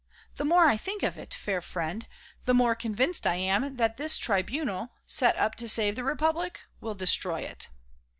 The 0.37 0.45
more 0.45 0.65
I 0.65 0.77
think 0.77 1.03
of 1.03 1.15
it, 1.19 1.31
fair 1.31 1.61
friend, 1.61 2.07
the 2.45 2.55
more 2.55 2.73
convinced 2.73 3.27
I 3.27 3.35
am 3.35 3.75
that 3.75 3.97
this 3.97 4.17
Tribunal, 4.17 4.93
set 5.05 5.37
up 5.37 5.53
to 5.57 5.69
save 5.69 5.95
the 5.95 6.03
Republic, 6.03 6.61
will 6.79 6.95
destroy 6.95 7.41
it. 7.41 7.69